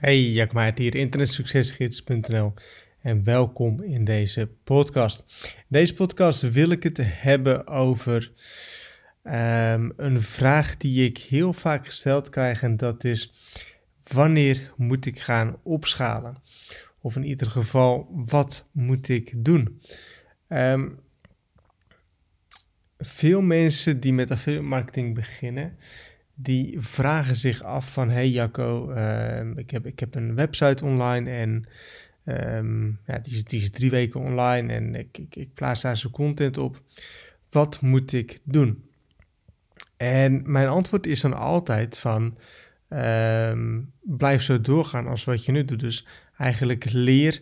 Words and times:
Hey, 0.00 0.20
Jack 0.20 0.78
hier, 0.78 0.94
internetsuccesgids.nl 0.94 2.54
en 3.00 3.24
welkom 3.24 3.82
in 3.82 4.04
deze 4.04 4.50
podcast. 4.64 5.24
In 5.56 5.64
deze 5.68 5.94
podcast 5.94 6.50
wil 6.50 6.70
ik 6.70 6.82
het 6.82 6.98
hebben 7.02 7.66
over 7.66 8.32
um, 9.24 9.92
een 9.96 10.22
vraag 10.22 10.76
die 10.76 11.04
ik 11.04 11.18
heel 11.18 11.52
vaak 11.52 11.86
gesteld 11.86 12.28
krijg 12.28 12.62
en 12.62 12.76
dat 12.76 13.04
is 13.04 13.32
wanneer 14.12 14.72
moet 14.76 15.06
ik 15.06 15.18
gaan 15.18 15.56
opschalen? 15.62 16.42
Of 17.00 17.16
in 17.16 17.24
ieder 17.24 17.50
geval, 17.50 18.08
wat 18.26 18.68
moet 18.72 19.08
ik 19.08 19.32
doen? 19.36 19.80
Um, 20.48 20.98
veel 22.98 23.40
mensen 23.40 24.00
die 24.00 24.12
met 24.12 24.30
affiliate 24.30 24.66
marketing 24.66 25.14
beginnen, 25.14 25.76
die 26.42 26.80
vragen 26.80 27.36
zich 27.36 27.62
af 27.62 27.92
van... 27.92 28.10
Hey 28.10 28.28
Jacco, 28.28 28.92
uh, 28.92 29.56
ik, 29.56 29.70
heb, 29.70 29.86
ik 29.86 30.00
heb 30.00 30.14
een 30.14 30.34
website 30.34 30.84
online 30.84 31.30
en 31.30 31.66
um, 32.24 32.98
ja, 33.06 33.18
die, 33.18 33.34
is, 33.34 33.44
die 33.44 33.60
is 33.60 33.70
drie 33.70 33.90
weken 33.90 34.20
online 34.20 34.72
en 34.72 34.94
ik, 34.94 35.18
ik, 35.18 35.36
ik 35.36 35.54
plaats 35.54 35.82
daar 35.82 35.96
zo 35.96 36.10
content 36.10 36.58
op. 36.58 36.82
Wat 37.50 37.80
moet 37.80 38.12
ik 38.12 38.40
doen? 38.44 38.84
En 39.96 40.42
mijn 40.46 40.68
antwoord 40.68 41.06
is 41.06 41.20
dan 41.20 41.36
altijd 41.36 41.98
van... 41.98 42.38
Um, 42.92 43.92
blijf 44.00 44.42
zo 44.42 44.60
doorgaan 44.60 45.06
als 45.06 45.24
wat 45.24 45.44
je 45.44 45.52
nu 45.52 45.64
doet. 45.64 45.80
Dus 45.80 46.06
eigenlijk 46.36 46.84
leer 46.92 47.40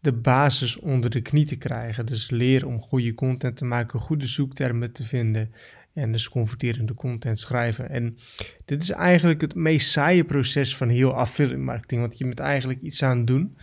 de 0.00 0.12
basis 0.12 0.76
onder 0.76 1.10
de 1.10 1.20
knie 1.20 1.44
te 1.44 1.56
krijgen. 1.56 2.06
Dus 2.06 2.30
leer 2.30 2.66
om 2.66 2.80
goede 2.80 3.14
content 3.14 3.56
te 3.56 3.64
maken, 3.64 4.00
goede 4.00 4.26
zoektermen 4.26 4.92
te 4.92 5.04
vinden 5.04 5.52
en 5.94 6.12
dus 6.12 6.28
converterende 6.28 6.94
content 6.94 7.40
schrijven. 7.40 7.90
En 7.90 8.16
dit 8.64 8.82
is 8.82 8.90
eigenlijk 8.90 9.40
het 9.40 9.54
meest 9.54 9.90
saaie 9.90 10.24
proces 10.24 10.76
van 10.76 10.88
heel 10.88 11.14
affiliate 11.14 11.60
marketing, 11.60 12.00
want 12.00 12.18
je 12.18 12.24
bent 12.24 12.40
eigenlijk 12.40 12.80
iets 12.80 13.02
aan 13.02 13.24
doen 13.24 13.56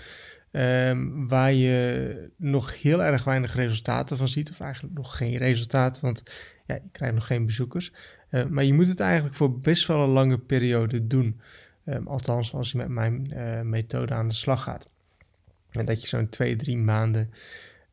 um, 0.51 1.27
waar 1.27 1.53
je 1.53 2.29
nog 2.37 2.81
heel 2.81 3.03
erg 3.03 3.23
weinig 3.23 3.55
resultaten 3.55 4.17
van 4.17 4.27
ziet, 4.27 4.49
of 4.49 4.59
eigenlijk 4.59 4.93
nog 4.93 5.17
geen 5.17 5.37
resultaten, 5.37 6.01
want 6.01 6.23
ja, 6.65 6.75
je 6.75 6.89
krijgt 6.91 7.15
nog 7.15 7.27
geen 7.27 7.45
bezoekers. 7.45 7.91
Uh, 8.31 8.45
maar 8.45 8.63
je 8.63 8.73
moet 8.73 8.87
het 8.87 8.99
eigenlijk 8.99 9.35
voor 9.35 9.59
best 9.59 9.87
wel 9.87 10.03
een 10.03 10.09
lange 10.09 10.37
periode 10.37 11.07
doen. 11.07 11.39
Um, 11.85 12.07
althans, 12.07 12.53
als 12.53 12.71
je 12.71 12.77
met 12.77 12.87
mijn 12.87 13.31
uh, 13.33 13.61
methode 13.61 14.13
aan 14.13 14.27
de 14.27 14.33
slag 14.33 14.63
gaat. 14.63 14.89
En 15.71 15.85
dat 15.85 16.01
je 16.01 16.07
zo'n 16.07 16.29
twee, 16.29 16.55
drie 16.55 16.77
maanden 16.77 17.31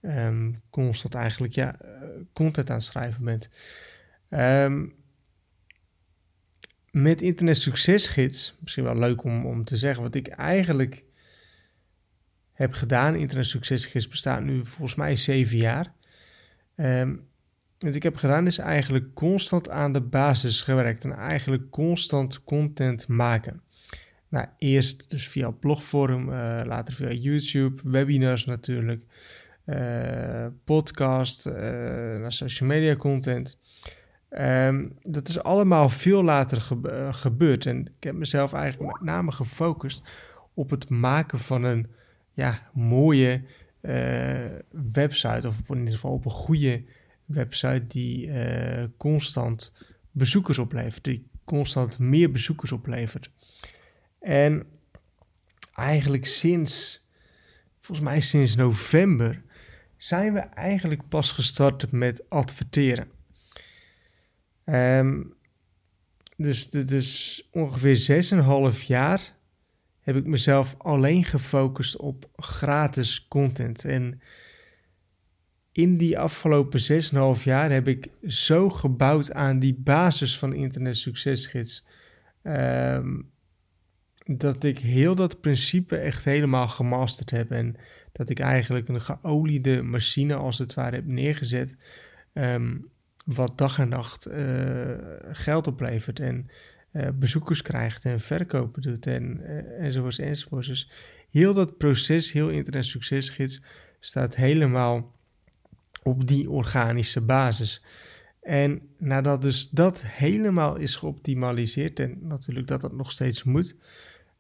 um, 0.03 0.61
constant 0.71 1.15
eigenlijk 1.15 1.53
ja, 1.53 1.75
uh, 1.83 1.89
content 2.33 2.71
aan 2.71 2.83
schrijven 2.83 3.25
bent. 3.25 3.49
Um, 4.31 4.95
met 6.91 7.23
Internet 7.23 7.57
Succesgids, 7.57 8.57
misschien 8.61 8.85
wel 8.85 8.99
leuk 8.99 9.25
om, 9.25 9.47
om 9.47 9.65
te 9.65 9.77
zeggen, 9.77 10.03
wat 10.03 10.15
ik 10.15 10.29
eigenlijk 10.29 11.03
heb 12.53 12.73
gedaan. 12.73 13.17
Internet 13.17 13.47
Succesgids 13.47 14.09
bestaat 14.09 14.43
nu 14.43 14.65
volgens 14.65 14.95
mij 14.95 15.17
zeven 15.17 15.57
jaar. 15.57 15.93
Um, 16.77 17.27
wat 17.79 17.95
ik 17.95 18.03
heb 18.03 18.17
gedaan 18.17 18.47
is 18.47 18.59
eigenlijk 18.59 19.15
constant 19.15 19.71
aan 19.71 19.93
de 19.93 20.01
basis 20.01 20.61
gewerkt 20.61 21.05
en 21.05 21.13
eigenlijk 21.13 21.71
constant 21.71 22.45
content 22.45 23.09
maken. 23.09 23.63
Nou, 24.29 24.47
eerst 24.59 25.11
dus 25.11 25.29
via 25.29 25.51
blogvorm, 25.51 26.29
uh, 26.29 26.61
later 26.65 26.95
via 26.95 27.11
YouTube, 27.11 27.83
webinars 27.85 28.45
natuurlijk, 28.45 29.05
uh, 29.67 30.47
podcast, 30.65 31.47
uh, 31.47 32.25
social 32.29 32.69
media 32.69 32.97
content. 32.97 33.59
Um, 34.41 34.93
dat 35.03 35.29
is 35.29 35.43
allemaal 35.43 35.89
veel 35.89 36.23
later 36.23 36.61
ge 36.61 37.09
gebeurd. 37.13 37.67
En 37.67 37.87
ik 37.87 38.05
heb 38.05 38.15
mezelf 38.15 38.53
eigenlijk 38.53 38.93
met 38.93 39.03
name 39.03 39.33
gefocust 39.33 40.03
op 40.55 40.71
het 40.71 40.89
maken 40.89 41.39
van 41.39 41.65
een 41.65 41.87
ja, 42.33 42.71
mooie 42.73 43.43
website. 44.93 45.49
Of 45.49 45.59
in 45.69 45.79
ieder 45.79 45.95
geval 45.95 46.13
op 46.13 46.25
een 46.25 46.31
goede 46.31 46.85
website 47.25 47.87
die 47.87 48.31
constant 48.97 49.73
bezoekers 50.11 50.59
oplevert. 50.59 51.05
Die 51.05 51.27
constant 51.45 51.99
meer 51.99 52.31
bezoekers 52.31 52.73
oplevert. 52.73 53.31
En 54.21 54.67
eigenlijk 55.75 56.27
sinds, 56.27 57.05
volgens 57.81 58.07
mij 58.07 58.21
sinds 58.21 58.57
november, 58.57 59.43
zijn 59.97 60.33
we 60.33 60.39
eigenlijk 60.39 61.09
pas 61.09 61.31
gestart 61.31 61.91
met 61.93 62.31
adverteren. 62.31 63.09
Um, 64.65 65.35
dus, 66.37 66.71
dus 66.71 67.49
ongeveer 67.53 68.25
6,5 68.75 68.87
jaar 68.87 69.35
heb 70.01 70.17
ik 70.17 70.27
mezelf 70.27 70.75
alleen 70.79 71.25
gefocust 71.25 71.97
op 71.97 72.31
gratis 72.37 73.29
content. 73.29 73.85
En 73.85 74.21
in 75.73 75.97
die 75.97 76.19
afgelopen 76.19 77.03
6,5 77.37 77.43
jaar 77.43 77.71
heb 77.71 77.89
ik 77.89 78.09
zo 78.27 78.71
gebouwd 78.71 79.33
aan 79.33 79.59
die 79.59 79.75
basis 79.75 80.39
van 80.39 80.53
Internet 80.53 80.97
Succesgids. 80.97 81.85
Um, 82.43 83.33
dat 84.25 84.65
ik 84.65 84.79
heel 84.79 85.15
dat 85.15 85.41
principe 85.41 85.97
echt 85.97 86.25
helemaal 86.25 86.69
gemasterd 86.69 87.31
heb. 87.31 87.51
En 87.51 87.77
dat 88.13 88.29
ik 88.29 88.41
eigenlijk 88.41 88.89
een 88.89 89.01
geoliede 89.01 89.83
machine 89.83 90.35
als 90.35 90.59
het 90.59 90.75
ware 90.75 90.97
heb 90.97 91.07
neergezet. 91.07 91.77
Um, 92.33 92.93
wat 93.25 93.59
dag 93.59 93.79
en 93.79 93.89
nacht 93.89 94.29
uh, 94.29 94.95
geld 95.33 95.67
oplevert 95.67 96.21
en 96.21 96.51
uh, 96.93 97.09
bezoekers 97.15 97.63
krijgt 97.63 98.05
en 98.05 98.21
verkopen 98.21 98.83
doet 98.83 99.07
en, 99.07 99.41
uh, 99.41 99.85
enzovoorts 99.85 100.19
enzovoorts. 100.19 100.69
Dus 100.69 100.91
heel 101.31 101.55
dat 101.55 101.77
proces, 101.77 102.33
heel 102.33 102.49
internet 102.49 102.85
succesgids, 102.85 103.63
staat 104.01 104.37
helemaal 104.37 105.13
op 106.03 106.27
die 106.27 106.51
organische 106.51 107.21
basis. 107.21 107.83
En 108.43 108.89
nadat 108.99 109.43
dus 109.43 109.71
dat 109.71 110.03
helemaal 110.07 110.77
is 110.77 110.97
geoptimaliseerd 110.97 112.01
en 112.01 112.19
natuurlijk 112.21 112.67
dat 112.67 112.81
dat 112.81 112.93
nog 112.93 113.11
steeds 113.11 113.43
moet, 113.43 113.77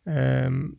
um, 0.04 0.78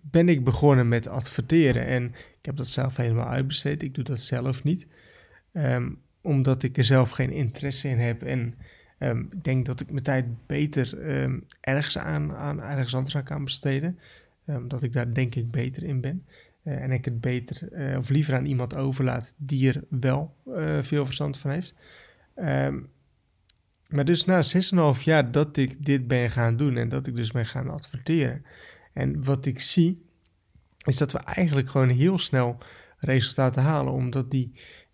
ben 0.00 0.28
ik 0.28 0.44
begonnen 0.44 0.88
met 0.88 1.06
adverteren. 1.06 1.86
En 1.86 2.04
ik 2.38 2.46
heb 2.46 2.56
dat 2.56 2.66
zelf 2.66 2.96
helemaal 2.96 3.28
uitbesteed. 3.28 3.82
Ik 3.82 3.94
doe 3.94 4.04
dat 4.04 4.20
zelf 4.20 4.64
niet. 4.64 4.86
Um, 5.52 6.00
omdat 6.28 6.62
ik 6.62 6.76
er 6.76 6.84
zelf 6.84 7.10
geen 7.10 7.30
interesse 7.30 7.88
in 7.88 7.98
heb. 7.98 8.22
En 8.22 8.54
ik 9.30 9.44
denk 9.44 9.66
dat 9.66 9.80
ik 9.80 9.90
mijn 9.90 10.04
tijd 10.04 10.46
beter 10.46 10.98
ergens, 11.60 11.98
aan, 11.98 12.32
aan, 12.32 12.62
ergens 12.62 12.94
anders 12.94 13.16
aan 13.16 13.24
kan 13.24 13.44
besteden. 13.44 13.98
dat 14.68 14.82
ik 14.82 14.92
daar 14.92 15.14
denk 15.14 15.34
ik 15.34 15.50
beter 15.50 15.82
in 15.82 16.00
ben. 16.00 16.24
Uh, 16.68 16.82
en 16.82 16.90
ik 16.90 17.04
het 17.04 17.20
beter 17.20 17.68
uh, 17.72 17.98
of 17.98 18.08
liever 18.08 18.34
aan 18.34 18.44
iemand 18.44 18.74
overlaat 18.74 19.34
die 19.36 19.68
er 19.68 19.84
wel 19.88 20.34
uh, 20.46 20.82
veel 20.82 21.04
verstand 21.04 21.38
van 21.38 21.50
heeft. 21.50 21.74
Maar 23.88 24.04
dus 24.04 24.24
na 24.24 24.42
6,5 24.96 25.02
jaar 25.02 25.32
dat 25.32 25.56
ik 25.56 25.84
dit 25.84 26.08
ben 26.08 26.30
gaan 26.30 26.56
doen 26.56 26.76
en 26.76 26.88
dat 26.88 27.06
ik 27.06 27.16
dus 27.16 27.30
ben 27.30 27.46
gaan 27.46 27.70
adverteren. 27.70 28.44
En 28.92 29.24
wat 29.24 29.46
ik 29.46 29.60
zie, 29.60 30.02
is 30.84 30.96
dat 30.96 31.12
we 31.12 31.18
eigenlijk 31.18 31.70
gewoon 31.70 31.88
heel 31.88 32.18
snel 32.18 32.58
resultaten 32.98 33.62
halen, 33.62 33.92
omdat 33.92 34.30
die, 34.30 34.52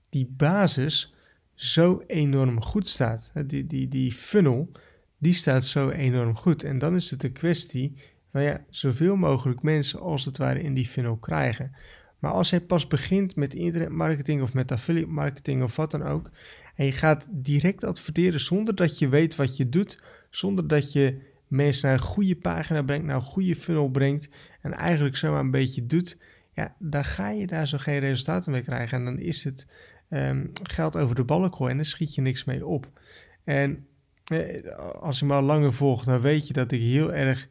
die 0.08 0.26
basis 0.36 1.13
zo 1.54 2.02
enorm 2.06 2.62
goed 2.62 2.88
staat. 2.88 3.32
Die, 3.46 3.66
die, 3.66 3.88
die 3.88 4.12
funnel, 4.12 4.70
die 5.18 5.34
staat 5.34 5.64
zo 5.64 5.88
enorm 5.88 6.36
goed. 6.36 6.62
En 6.62 6.78
dan 6.78 6.94
is 6.94 7.10
het 7.10 7.22
een 7.22 7.32
kwestie 7.32 7.96
van 8.30 8.42
ja, 8.42 8.64
zoveel 8.70 9.16
mogelijk 9.16 9.62
mensen 9.62 10.00
als 10.00 10.24
het 10.24 10.36
ware 10.36 10.62
in 10.62 10.74
die 10.74 10.86
funnel 10.86 11.16
krijgen. 11.16 11.74
Maar 12.18 12.32
als 12.32 12.50
jij 12.50 12.60
pas 12.60 12.86
begint 12.86 13.36
met 13.36 13.54
internetmarketing 13.54 14.42
of 14.42 14.54
met 14.54 14.72
affiliate 14.72 15.10
marketing 15.10 15.62
of 15.62 15.76
wat 15.76 15.90
dan 15.90 16.02
ook, 16.02 16.30
en 16.74 16.84
je 16.84 16.92
gaat 16.92 17.28
direct 17.30 17.84
adverteren 17.84 18.40
zonder 18.40 18.74
dat 18.74 18.98
je 18.98 19.08
weet 19.08 19.36
wat 19.36 19.56
je 19.56 19.68
doet, 19.68 20.02
zonder 20.30 20.68
dat 20.68 20.92
je 20.92 21.20
mensen 21.48 21.88
naar 21.88 21.98
een 21.98 22.04
goede 22.04 22.36
pagina 22.36 22.82
brengt, 22.82 23.06
naar 23.06 23.16
een 23.16 23.22
goede 23.22 23.56
funnel 23.56 23.88
brengt 23.88 24.28
en 24.60 24.72
eigenlijk 24.72 25.16
zomaar 25.16 25.40
een 25.40 25.50
beetje 25.50 25.86
doet, 25.86 26.18
ja, 26.52 26.74
dan 26.78 27.04
ga 27.04 27.28
je 27.30 27.46
daar 27.46 27.68
zo 27.68 27.78
geen 27.78 27.98
resultaten 27.98 28.52
mee 28.52 28.62
krijgen. 28.62 28.98
En 28.98 29.04
dan 29.04 29.18
is 29.18 29.44
het 29.44 29.66
um, 30.10 30.50
geld 30.62 30.96
over 30.96 31.14
de 31.14 31.24
balk 31.24 31.56
gooien 31.56 31.70
en 31.70 31.76
dan 31.76 31.86
schiet 31.86 32.14
je 32.14 32.20
niks 32.20 32.44
mee 32.44 32.66
op. 32.66 33.00
En 33.44 33.86
eh, 34.24 34.76
als 34.78 35.18
je 35.18 35.26
me 35.26 35.34
al 35.34 35.42
langer 35.42 35.72
volgt, 35.72 36.06
dan 36.06 36.20
weet 36.20 36.46
je 36.46 36.52
dat 36.52 36.72
ik 36.72 36.80
heel 36.80 37.12
erg 37.12 37.48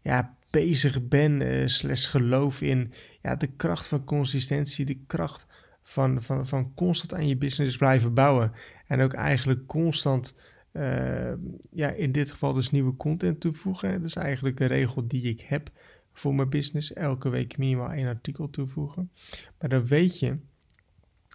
ja, 0.00 0.36
bezig 0.50 1.08
ben, 1.08 1.40
uh, 1.40 1.66
slash 1.66 2.08
geloof 2.08 2.60
in 2.60 2.92
ja, 3.22 3.36
de 3.36 3.46
kracht 3.46 3.88
van 3.88 4.04
consistentie, 4.04 4.84
de 4.84 4.98
kracht 5.06 5.46
van, 5.82 6.22
van, 6.22 6.46
van 6.46 6.74
constant 6.74 7.14
aan 7.14 7.28
je 7.28 7.36
business 7.36 7.76
blijven 7.76 8.14
bouwen. 8.14 8.52
En 8.86 9.00
ook 9.00 9.12
eigenlijk 9.12 9.66
constant, 9.66 10.34
uh, 10.72 11.32
ja, 11.70 11.90
in 11.90 12.12
dit 12.12 12.30
geval 12.30 12.52
dus 12.52 12.70
nieuwe 12.70 12.96
content 12.96 13.40
toevoegen. 13.40 13.92
Dat 13.92 14.08
is 14.08 14.16
eigenlijk 14.16 14.60
een 14.60 14.66
regel 14.66 15.08
die 15.08 15.22
ik 15.22 15.40
heb 15.40 15.70
voor 16.12 16.34
mijn 16.34 16.48
business. 16.48 16.92
Elke 16.92 17.28
week 17.28 17.58
minimaal 17.58 17.92
één 17.92 18.08
artikel 18.08 18.50
toevoegen. 18.50 19.10
Maar 19.58 19.68
dan 19.68 19.86
weet 19.86 20.18
je 20.18 20.36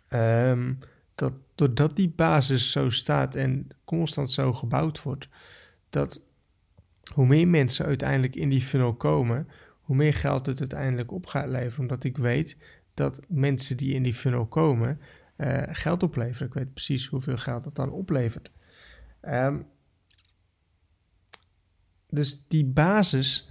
um, 0.09 0.79
dat 1.15 1.33
doordat 1.55 1.95
die 1.95 2.09
basis 2.09 2.71
zo 2.71 2.89
staat 2.89 3.35
en 3.35 3.67
constant 3.85 4.31
zo 4.31 4.53
gebouwd 4.53 5.01
wordt, 5.01 5.29
dat 5.89 6.21
hoe 7.13 7.27
meer 7.27 7.47
mensen 7.47 7.85
uiteindelijk 7.85 8.35
in 8.35 8.49
die 8.49 8.61
funnel 8.61 8.93
komen, 8.93 9.47
hoe 9.81 9.95
meer 9.95 10.13
geld 10.13 10.45
het 10.45 10.59
uiteindelijk 10.59 11.11
op 11.11 11.25
gaat 11.25 11.47
leveren. 11.47 11.79
Omdat 11.79 12.03
ik 12.03 12.17
weet 12.17 12.57
dat 12.93 13.21
mensen 13.27 13.77
die 13.77 13.93
in 13.93 14.03
die 14.03 14.13
funnel 14.13 14.45
komen, 14.45 15.01
uh, 15.37 15.63
geld 15.67 16.03
opleveren. 16.03 16.47
Ik 16.47 16.53
weet 16.53 16.73
precies 16.73 17.07
hoeveel 17.07 17.37
geld 17.37 17.63
dat 17.63 17.75
dan 17.75 17.91
oplevert. 17.91 18.51
Um, 19.21 19.65
dus 22.09 22.43
die 22.47 22.65
basis, 22.65 23.49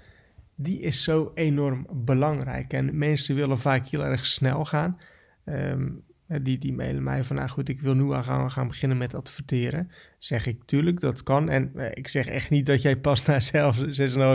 die 0.55 0.81
is 0.81 1.03
zo 1.03 1.31
enorm 1.35 1.87
belangrijk. 1.91 2.73
En 2.73 2.99
mensen 2.99 3.35
willen 3.35 3.59
vaak 3.59 3.87
heel 3.87 4.05
erg 4.05 4.27
snel 4.27 4.65
gaan. 4.65 5.01
Um, 5.45 6.05
die, 6.27 6.59
die 6.59 6.73
mailen 6.73 7.03
mij 7.03 7.25
van, 7.25 7.37
nou 7.37 7.49
goed, 7.49 7.69
ik 7.69 7.81
wil 7.81 7.95
nu 7.95 8.13
gaan, 8.13 8.51
gaan 8.51 8.69
beginnen 8.69 8.99
met 8.99 9.15
adverteren. 9.15 9.91
Zeg 10.19 10.47
ik, 10.47 10.65
tuurlijk, 10.65 11.01
dat 11.01 11.23
kan. 11.23 11.49
En 11.49 11.71
eh, 11.75 11.91
ik 11.95 12.09
zeg 12.09 12.27
echt 12.27 12.51
niet 12.51 12.67
dat 12.67 12.83
jij 12.83 12.97
pas 12.97 13.23
na 13.25 13.41
zelf 13.41 13.79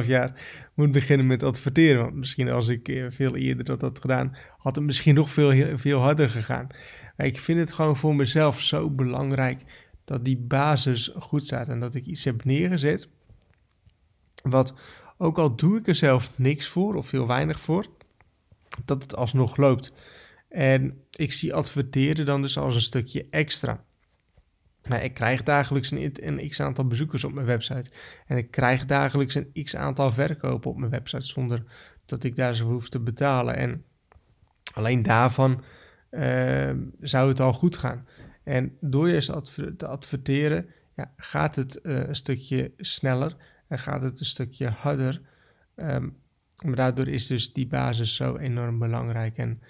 6,5 0.02 0.08
jaar 0.08 0.42
moet 0.74 0.92
beginnen 0.92 1.28
met 1.28 1.44
adverteren. 1.44 2.02
Want 2.02 2.16
misschien 2.16 2.50
als 2.50 2.68
ik 2.68 2.88
eh, 2.88 3.06
veel 3.10 3.36
eerder 3.36 3.66
dat 3.66 3.82
had 3.82 4.00
gedaan, 4.00 4.36
had 4.58 4.76
het 4.76 4.86
misschien 4.86 5.16
nog 5.16 5.30
veel, 5.30 5.78
veel 5.78 6.00
harder 6.00 6.30
gegaan. 6.30 6.68
Maar 7.18 7.26
ik 7.26 7.40
vind 7.40 7.60
het 7.60 7.72
gewoon 7.72 7.98
voor 7.98 8.16
mezelf 8.16 8.62
zo 8.62 8.90
belangrijk 8.90 9.62
dat 10.06 10.26
die 10.26 10.38
basis 10.38 11.12
goed 11.20 11.46
staat. 11.46 11.68
En 11.68 11.80
dat 11.80 11.96
ik 11.96 12.06
iets 12.06 12.24
heb 12.24 12.44
neergezet 12.44 13.10
wat, 14.44 14.74
ook 15.18 15.38
al 15.38 15.56
doe 15.56 15.78
ik 15.78 15.88
er 15.88 15.96
zelf 15.96 16.32
niks 16.36 16.68
voor 16.68 16.96
of 16.96 17.08
veel 17.08 17.28
weinig 17.28 17.60
voor, 17.60 17.86
dat 18.86 19.04
het 19.04 19.16
alsnog 19.16 19.58
loopt. 19.58 19.94
En 20.52 21.04
ik 21.12 21.32
zie 21.32 21.54
adverteren 21.54 22.26
dan 22.26 22.42
dus 22.42 22.58
als 22.58 22.76
een 22.76 22.82
stukje 22.82 23.28
extra. 23.30 23.84
Nou, 24.82 25.04
ik 25.04 25.14
krijg 25.14 25.44
dagelijks 25.44 25.92
een, 25.92 26.12
een 26.14 26.50
x 26.50 26.60
aantal 26.60 26.88
bezoekers 26.88 27.24
op 27.24 27.34
mijn 27.34 27.46
website. 27.46 27.92
En 28.26 28.38
ik 28.38 28.52
krijg 28.52 28.86
dagelijks 28.86 29.36
een 29.36 29.64
x 29.64 29.76
aantal 29.76 30.12
verkopen 30.12 30.72
op 30.72 30.78
mijn 30.78 30.92
website 30.92 31.26
zonder 31.26 31.64
dat 32.06 32.24
ik 32.24 32.36
daar 32.36 32.56
zo 32.56 32.66
hoef 32.66 32.90
te 32.90 33.00
betalen. 33.00 33.56
En 33.56 33.86
alleen 34.74 35.04
daarvan 35.04 35.64
uh, 36.12 36.72
zou 37.00 37.30
het 37.30 37.40
al 37.40 37.54
goed 37.54 37.78
gaan. 37.78 38.08
En 38.44 38.78
door 38.80 39.10
je 39.10 39.42
te 39.78 39.88
adverteren 39.88 40.70
ja, 40.96 41.14
gaat 41.18 41.56
het 41.56 41.80
uh, 41.84 42.08
een 42.08 42.16
stukje 42.16 42.72
sneller 42.78 43.36
en 43.68 43.80
gaat 43.80 44.02
het 44.02 44.20
een 44.20 44.26
stukje 44.26 44.68
harder. 44.68 45.22
Um, 45.76 46.20
maar 46.66 46.76
daardoor 46.76 47.08
is 47.08 47.28
dus 47.28 47.54
die 47.54 47.68
basis 47.68 48.16
zo 48.16 48.38
enorm 48.38 48.80
belangrijk. 48.80 49.38
En 49.38 49.62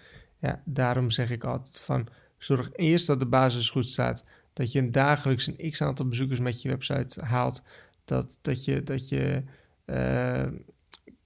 ja, 0.42 0.62
daarom 0.66 1.12
zeg 1.12 1.30
ik 1.30 1.44
altijd 1.44 1.80
van 1.80 2.08
zorg 2.38 2.70
eerst 2.74 3.08
dat 3.08 3.20
de 3.20 3.26
basis 3.26 3.70
goed 3.70 3.88
staat. 3.88 4.26
Dat 4.54 4.72
je 4.72 4.90
dagelijks 4.90 5.48
een 5.48 5.72
x 5.72 5.82
aantal 5.82 6.08
bezoekers 6.08 6.40
met 6.40 6.62
je 6.62 6.70
website 6.70 7.22
haalt. 7.22 7.62
Dat, 8.06 8.38
dat 8.42 8.66
je, 8.66 8.84
dat 8.84 9.10
je 9.10 9.44
uh, 9.86 10.48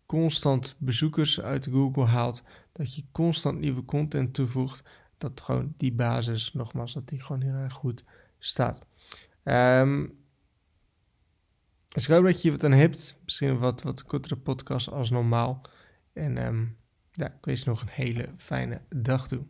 constant 0.06 0.76
bezoekers 0.78 1.42
uit 1.42 1.68
Google 1.72 2.06
haalt. 2.06 2.44
Dat 2.72 2.96
je 2.96 3.04
constant 3.12 3.60
nieuwe 3.60 3.86
content 3.86 4.34
toevoegt. 4.34 4.84
Dat 5.18 5.42
gewoon 5.42 5.74
die 5.78 5.94
basis, 5.94 6.54
nogmaals, 6.54 6.94
dat 6.94 7.08
die 7.08 7.22
gewoon 7.22 7.42
heel 7.42 7.54
erg 7.54 7.74
goed 7.74 8.04
staat. 8.40 8.86
Um, 9.44 10.18
ik 11.94 12.06
hoop 12.06 12.24
dat 12.24 12.42
je 12.42 12.52
wat 12.52 12.64
aan 12.64 12.72
hebt. 12.72 13.18
Misschien 13.24 13.58
wat, 13.60 13.82
wat 13.82 14.04
kortere 14.04 14.36
podcast 14.36 14.92
als 14.92 15.10
normaal. 15.10 15.62
En 16.14 16.46
um, 16.46 16.78
ja, 17.16 17.28
ik 17.28 17.46
wens 17.46 17.64
nog 17.64 17.82
een 17.82 17.90
hele 17.92 18.30
fijne 18.38 18.82
dag 18.90 19.28
toe. 19.28 19.44